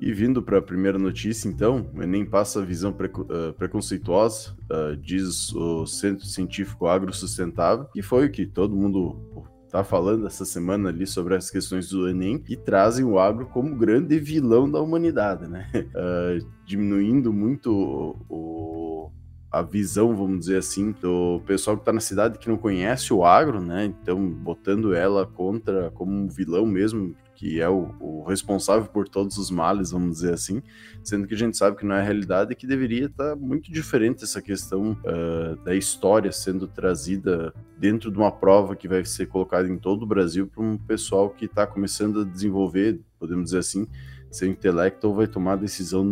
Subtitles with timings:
[0.00, 4.94] E vindo para a primeira notícia, então, o Enem passa a visão uh, preconceituosa, uh,
[4.96, 10.44] diz o Centro Científico Agro Sustentável, que foi o que todo mundo tá falando essa
[10.44, 14.80] semana ali sobre as questões do Enem e trazem o agro como grande vilão da
[14.80, 15.70] humanidade, né?
[15.74, 17.72] Uh, diminuindo muito
[18.28, 19.10] o,
[19.50, 23.24] a visão, vamos dizer assim, do pessoal que está na cidade que não conhece o
[23.24, 23.84] agro, né?
[23.84, 29.38] Então, botando ela contra como um vilão mesmo, que é o, o, responsável por todos
[29.38, 30.62] os males, vamos dizer assim,
[31.02, 33.34] sendo que a gente sabe que não é a realidade e que deveria estar tá
[33.36, 39.04] muito diferente essa questão uh, da história sendo trazida dentro de uma prova que vai
[39.06, 43.46] ser colocada em todo o Brasil para um pessoal que está começando a desenvolver, podemos
[43.46, 43.88] dizer assim,
[44.30, 46.06] seu intelecto vai tomar a decisão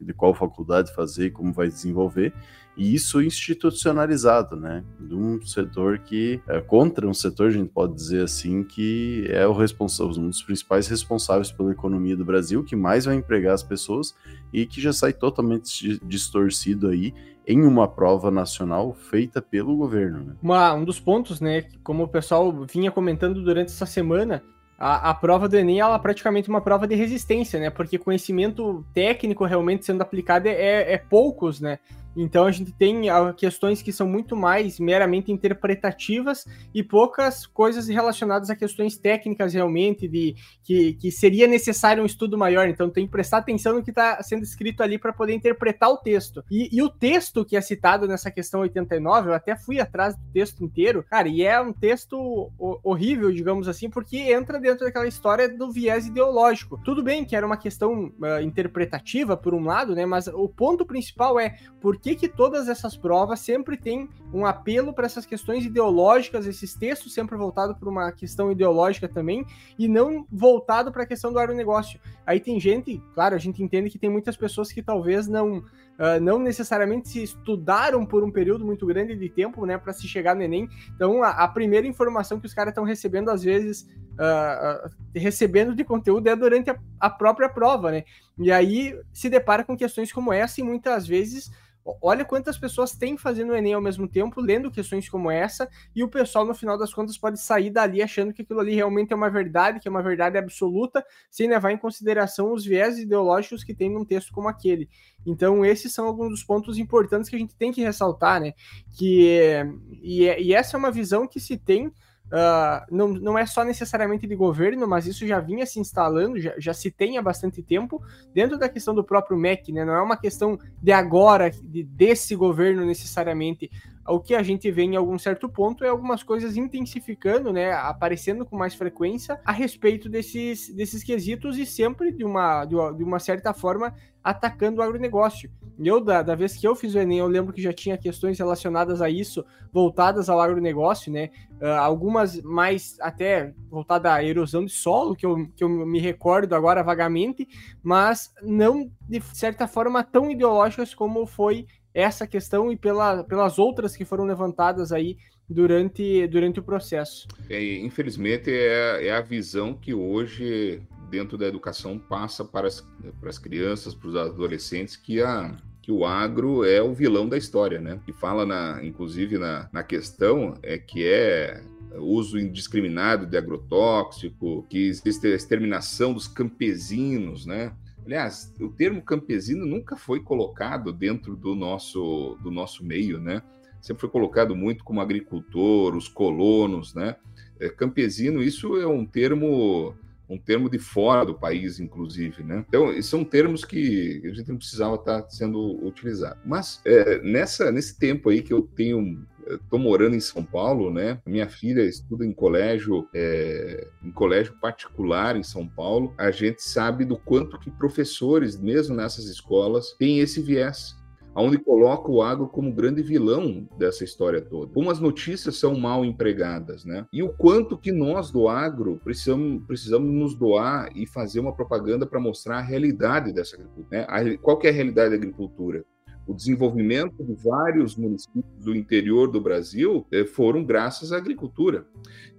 [0.00, 2.32] de qual faculdade fazer e como vai desenvolver,
[2.76, 4.82] e isso institucionalizado, né?
[4.98, 9.46] De um setor que é contra um setor, a gente pode dizer assim, que é
[9.46, 13.62] o responsável, um dos principais responsáveis pela economia do Brasil, que mais vai empregar as
[13.62, 14.14] pessoas
[14.52, 17.12] e que já sai totalmente distorcido aí
[17.46, 20.24] em uma prova nacional feita pelo governo.
[20.24, 20.34] Né?
[20.40, 24.42] Uma, um dos pontos, né, como o pessoal vinha comentando durante essa semana,
[24.82, 27.70] a, a, prova do Enem ela é praticamente uma prova de resistência, né?
[27.70, 31.78] Porque conhecimento técnico realmente sendo aplicado é, é poucos, né?
[32.16, 37.88] Então a gente tem ah, questões que são muito mais meramente interpretativas e poucas coisas
[37.88, 42.68] relacionadas a questões técnicas realmente, de que, que seria necessário um estudo maior.
[42.68, 45.96] Então tem que prestar atenção no que está sendo escrito ali para poder interpretar o
[45.96, 46.44] texto.
[46.50, 50.22] E, e, o texto que é citado nessa questão 89, eu até fui atrás do
[50.32, 55.48] texto inteiro, cara, e é um texto horrível, digamos assim, porque entra dentro daquela história
[55.48, 56.80] do viés ideológico.
[56.84, 60.04] Tudo bem que era uma questão uh, interpretativa, por um lado, né?
[60.04, 64.92] Mas o ponto principal é por que, que todas essas provas sempre têm um apelo
[64.92, 69.46] para essas questões ideológicas, esses textos sempre voltados para uma questão ideológica também,
[69.78, 72.00] e não voltado para a questão do agronegócio.
[72.26, 76.20] Aí tem gente, claro, a gente entende que tem muitas pessoas que talvez não, uh,
[76.20, 80.34] não necessariamente se estudaram por um período muito grande de tempo, né, para se chegar
[80.34, 80.68] no Enem.
[80.96, 85.84] Então, a, a primeira informação que os caras estão recebendo, às vezes, uh, recebendo de
[85.84, 88.04] conteúdo é durante a, a própria prova, né?
[88.38, 91.50] E aí se depara com questões como essa e muitas vezes
[91.84, 96.04] Olha quantas pessoas têm fazendo o Enem ao mesmo tempo, lendo questões como essa, e
[96.04, 99.16] o pessoal, no final das contas, pode sair dali achando que aquilo ali realmente é
[99.16, 103.74] uma verdade, que é uma verdade absoluta, sem levar em consideração os viés ideológicos que
[103.74, 104.88] tem num texto como aquele.
[105.26, 108.52] Então, esses são alguns dos pontos importantes que a gente tem que ressaltar, né?
[108.96, 109.64] Que,
[110.02, 111.92] e, e essa é uma visão que se tem
[112.32, 116.54] Uh, não, não é só necessariamente de governo, mas isso já vinha se instalando, já,
[116.56, 119.84] já se tem há bastante tempo, dentro da questão do próprio MEC, né?
[119.84, 123.70] Não é uma questão de agora, de, desse governo necessariamente.
[124.06, 127.72] O que a gente vê em algum certo ponto é algumas coisas intensificando, né?
[127.72, 133.20] Aparecendo com mais frequência a respeito desses, desses quesitos e sempre de uma, de uma,
[133.20, 135.50] certa forma atacando o agronegócio.
[135.78, 138.38] Eu, da, da vez que eu fiz o Enem, eu lembro que já tinha questões
[138.38, 141.30] relacionadas a isso, voltadas ao agronegócio, né?
[141.60, 146.54] Uh, algumas mais até voltadas à erosão de solo, que eu, que eu me recordo
[146.54, 147.46] agora vagamente,
[147.82, 153.96] mas não de certa forma tão ideológicas como foi essa questão e pela, pelas outras
[153.96, 155.16] que foram levantadas aí
[155.48, 157.26] durante, durante o processo.
[157.48, 162.80] É, infelizmente, é, é a visão que hoje dentro da educação passa para as,
[163.20, 167.36] para as crianças, para os adolescentes, que a, que o agro é o vilão da
[167.36, 168.00] história, né?
[168.08, 171.62] E fala, na, inclusive, na, na questão é que é
[171.96, 177.72] uso indiscriminado de agrotóxico, que existe a exterminação dos campesinos, né?
[178.04, 183.42] Aliás, o termo campesino nunca foi colocado dentro do nosso, do nosso meio, né?
[183.80, 187.16] Sempre foi colocado muito como agricultor, os colonos, né?
[187.60, 189.94] É, campesino, isso é um termo
[190.32, 192.64] um termo de fora do país, inclusive, né?
[192.66, 196.40] Então, são termos que a gente não precisava estar sendo utilizado.
[196.44, 201.20] Mas é, nessa, nesse tempo aí que eu tenho estou morando em São Paulo, né?
[201.26, 206.14] Minha filha estuda em colégio, é, em colégio particular em São Paulo.
[206.18, 210.96] A gente sabe do quanto que professores, mesmo nessas escolas, têm esse viés
[211.34, 214.72] onde coloca o agro como grande vilão dessa história toda.
[214.72, 217.06] Como as notícias são mal empregadas, né?
[217.12, 222.06] E o quanto que nós do agro precisamos, precisamos nos doar e fazer uma propaganda
[222.06, 223.88] para mostrar a realidade dessa agricultura.
[223.90, 224.06] Né?
[224.08, 225.84] A, qual é a realidade da agricultura?
[226.26, 231.86] O desenvolvimento de vários municípios do interior do Brasil eh, foram graças à agricultura.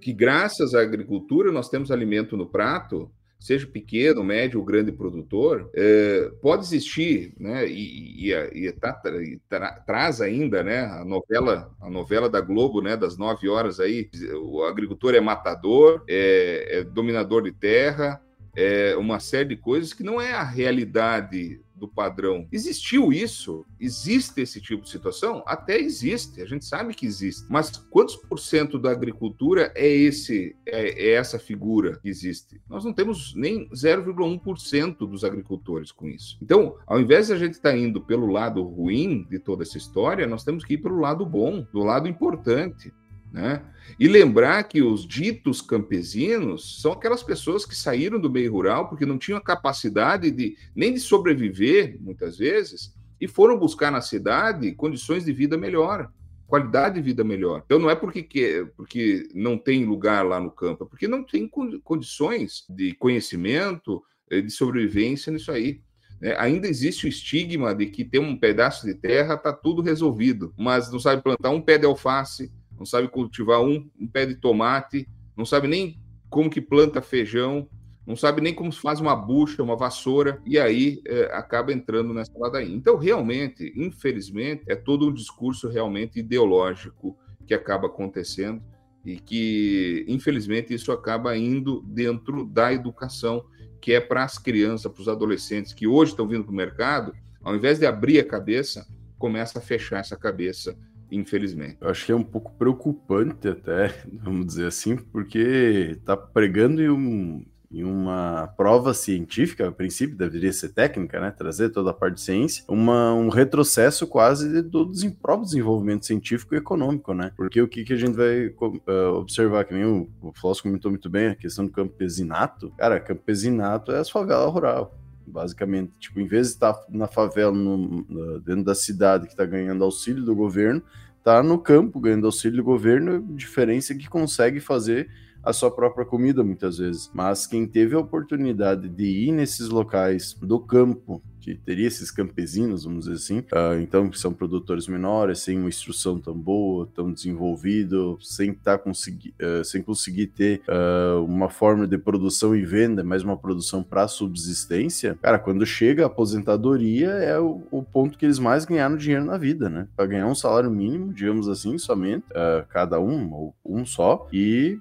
[0.00, 3.10] Que graças à agricultura nós temos alimento no prato
[3.44, 7.66] seja pequeno, médio ou grande produtor, é, pode existir, né?
[7.68, 10.86] E, e, e, tá, e tra, traz ainda, né?
[10.86, 12.96] A novela, a novela da Globo, né?
[12.96, 14.08] Das nove horas aí,
[14.40, 18.18] o agricultor é matador, é, é dominador de terra,
[18.56, 22.48] é, uma série de coisas que não é a realidade do padrão.
[22.50, 23.64] Existiu isso?
[23.78, 25.42] Existe esse tipo de situação?
[25.46, 27.44] Até existe, a gente sabe que existe.
[27.48, 32.60] Mas quantos por cento da agricultura é esse é, é essa figura que existe?
[32.68, 36.38] Nós não temos nem 0,1% dos agricultores com isso.
[36.42, 39.76] Então, ao invés de a gente estar tá indo pelo lado ruim de toda essa
[39.76, 42.92] história, nós temos que ir pelo lado bom, do lado importante.
[43.34, 43.60] Né?
[43.98, 49.04] E lembrar que os ditos campesinos são aquelas pessoas que saíram do meio rural porque
[49.04, 54.70] não tinham a capacidade de nem de sobreviver, muitas vezes, e foram buscar na cidade
[54.70, 56.12] condições de vida melhor,
[56.46, 57.62] qualidade de vida melhor.
[57.64, 61.24] Então não é porque, que, porque não tem lugar lá no campo, é porque não
[61.24, 61.50] tem
[61.82, 64.00] condições de conhecimento,
[64.30, 65.80] eh, de sobrevivência nisso aí.
[66.22, 70.54] É, ainda existe o estigma de que ter um pedaço de terra está tudo resolvido,
[70.56, 74.34] mas não sabe plantar um pé de alface, não sabe cultivar um, um pé de
[74.34, 75.98] tomate, não sabe nem
[76.28, 77.68] como que planta feijão,
[78.06, 82.12] não sabe nem como se faz uma bucha, uma vassoura, e aí é, acaba entrando
[82.12, 82.76] nessa ladainha.
[82.76, 87.16] Então, realmente, infelizmente, é todo um discurso realmente ideológico
[87.46, 88.62] que acaba acontecendo
[89.04, 93.44] e que, infelizmente, isso acaba indo dentro da educação,
[93.80, 97.14] que é para as crianças, para os adolescentes que hoje estão vindo para o mercado,
[97.42, 98.86] ao invés de abrir a cabeça,
[99.18, 100.76] começa a fechar essa cabeça
[101.14, 101.76] infelizmente.
[101.80, 106.90] Eu acho que é um pouco preocupante até, vamos dizer assim, porque tá pregando em,
[106.90, 111.30] um, em uma prova científica, a princípio deveria ser técnica, né?
[111.30, 114.90] Trazer toda a parte de ciência, uma, um retrocesso quase do
[115.20, 117.32] próprio desenvolvimento científico e econômico, né?
[117.36, 120.90] Porque o que, que a gente vai uh, observar, que nem o, o Flávio comentou
[120.90, 122.70] muito bem, a questão do campesinato.
[122.78, 125.92] Cara, campesinato é as favelas rural basicamente.
[125.98, 128.04] Tipo, em vez de estar na favela, no,
[128.40, 130.82] dentro da cidade, que está ganhando auxílio do governo,
[131.22, 135.08] tá no campo ganhando auxílio do governo, diferença é que consegue fazer
[135.42, 137.10] a sua própria comida muitas vezes.
[137.12, 142.84] Mas quem teve a oportunidade de ir nesses locais do campo que teria esses campesinos,
[142.84, 147.12] vamos dizer assim, uh, então que são produtores menores, sem uma instrução tão boa, tão
[147.12, 153.04] desenvolvido, sem tá consegui, uh, sem conseguir ter uh, uma forma de produção e venda,
[153.04, 158.24] mas uma produção para subsistência, cara, quando chega a aposentadoria é o, o, ponto que
[158.24, 159.86] eles mais ganharam dinheiro na vida, né?
[159.94, 162.24] Para ganhar um salário mínimo, digamos assim, somente,
[162.70, 164.78] cada um ou um só, e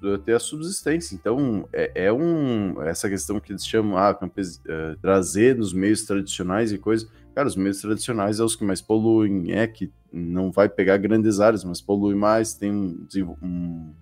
[0.00, 1.14] para ter a subsistência.
[1.14, 6.02] Então, é, é, um essa questão que eles chamam ah, campes, uh, trazer nos meios
[6.02, 7.08] tradicionais e coisas.
[7.34, 11.40] Cara, os meios tradicionais é os que mais poluem, é que não vai pegar grandes
[11.40, 13.06] áreas, mas polui mais, tem um,
[13.42, 13.92] um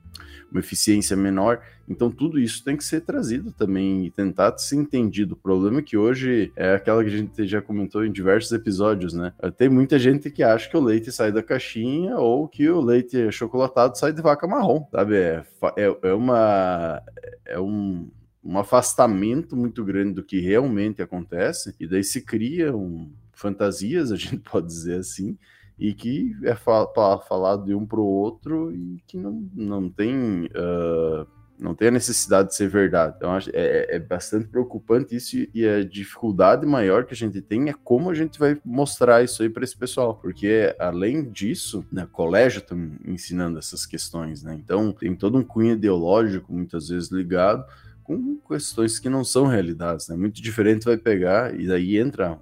[0.50, 1.60] uma eficiência menor.
[1.88, 5.34] Então, tudo isso tem que ser trazido também e tentar ser entendido.
[5.34, 9.12] O problema é que hoje é aquela que a gente já comentou em diversos episódios,
[9.12, 9.32] né?
[9.56, 13.30] Tem muita gente que acha que o leite sai da caixinha ou que o leite
[13.30, 15.16] chocolatado sai de vaca marrom, sabe?
[15.16, 15.44] É,
[15.76, 17.02] é, é uma.
[17.44, 18.08] É um
[18.46, 24.38] um afastamento muito grande do que realmente acontece, e daí se criam fantasias, a gente
[24.48, 25.36] pode dizer assim,
[25.78, 31.26] e que é falado de um para o outro e que não, não tem uh,
[31.58, 33.14] não tem a necessidade de ser verdade.
[33.16, 37.68] Então é, é, é, bastante preocupante isso e a dificuldade maior que a gente tem
[37.68, 42.06] é como a gente vai mostrar isso aí para esse pessoal, porque além disso, né,
[42.10, 42.76] colégio está
[43.06, 44.54] ensinando essas questões, né?
[44.54, 47.64] Então tem todo um cunho ideológico muitas vezes ligado
[48.06, 50.16] com questões que não são realidades, né?
[50.16, 52.38] Muito diferente vai pegar e daí entra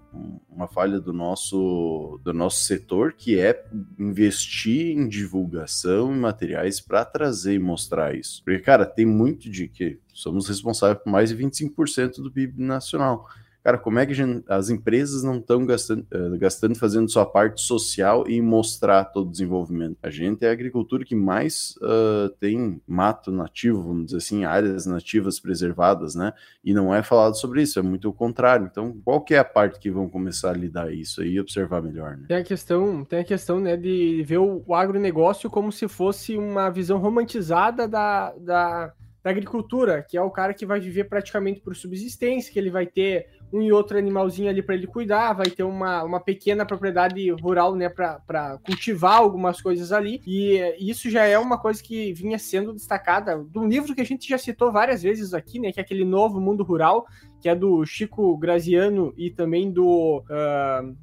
[0.50, 3.65] uma falha do nosso do nosso setor que é
[3.98, 8.43] investir em divulgação e materiais para trazer e mostrar isso.
[8.44, 13.27] Porque cara, tem muito de que somos responsáveis por mais de 25% do PIB nacional.
[13.65, 14.13] Cara, como é que
[14.47, 19.31] as empresas não estão gastando, uh, gastando fazendo sua parte social e mostrar todo o
[19.31, 19.97] desenvolvimento?
[20.03, 24.85] A gente é a agricultura que mais uh, tem mato nativo, vamos dizer assim, áreas
[24.85, 26.35] nativas preservadas, né?
[26.63, 28.69] E não é falado sobre isso, é muito o contrário.
[28.71, 31.81] Então, qual que é a parte que vão começar a lidar isso aí e observar
[31.81, 32.27] melhor, né?
[32.29, 36.37] Tem a questão, tem a questão, né, de ver o, o agronegócio como se fosse
[36.37, 38.93] uma visão romantizada da, da
[39.24, 42.86] da agricultura, que é o cara que vai viver praticamente por subsistência, que ele vai
[42.86, 47.31] ter um e outro animalzinho ali para ele cuidar, vai ter uma, uma pequena propriedade
[47.31, 50.20] rural, né, para cultivar algumas coisas ali.
[50.26, 54.06] E isso já é uma coisa que vinha sendo destacada de um livro que a
[54.06, 57.06] gente já citou várias vezes aqui, né, que é aquele Novo Mundo Rural,
[57.40, 60.22] que é do Chico Graziano e também do.
[60.28, 60.94] Uh,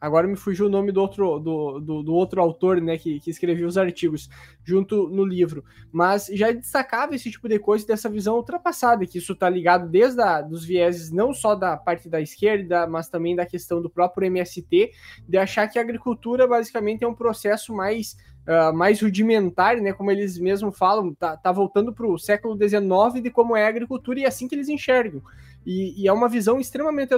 [0.00, 3.30] agora me fugiu o nome do outro, do, do, do outro autor, né, que, que
[3.30, 4.28] escreveu os artigos
[4.68, 9.32] junto no livro, mas já destacava esse tipo de coisa dessa visão ultrapassada, que isso
[9.32, 13.46] está ligado desde a, dos vieses não só da parte da esquerda, mas também da
[13.46, 14.90] questão do próprio MST,
[15.26, 18.16] de achar que a agricultura basicamente é um processo mais
[18.48, 23.22] Uh, mais rudimentar, né, como eles mesmos falam, tá, tá voltando para o século XIX
[23.22, 25.20] de como é a agricultura e é assim que eles enxergam.
[25.68, 27.12] E, e, é uma visão extremamente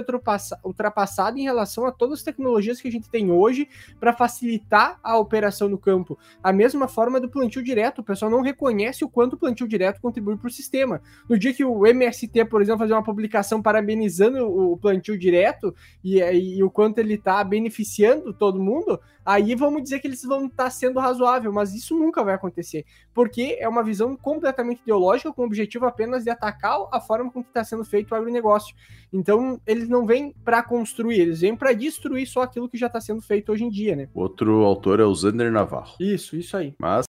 [0.63, 5.17] ultrapassada em relação a todas as tecnologias que a gente tem hoje para facilitar a
[5.17, 6.19] operação no campo.
[6.43, 9.99] A mesma forma do plantio direto, o pessoal não reconhece o quanto o plantio direto
[9.99, 11.01] contribui para o sistema.
[11.27, 16.19] No dia que o MST, por exemplo, fazer uma publicação parabenizando o plantio direto e,
[16.19, 20.45] e, e o quanto ele está beneficiando todo mundo, aí vamos dizer que eles vão
[20.45, 25.33] estar tá sendo razoável, mas isso nunca vai acontecer, porque é uma visão completamente ideológica
[25.33, 28.75] com o objetivo apenas de atacar a forma com que está sendo feito o agronegócio.
[29.13, 33.01] Então, eles não vêm para construir, eles vêm para destruir só aquilo que já está
[33.01, 34.07] sendo feito hoje em dia, né?
[34.13, 35.95] Outro autor é o Zander Navarro.
[35.99, 36.73] Isso, isso aí.
[36.79, 36.91] Mas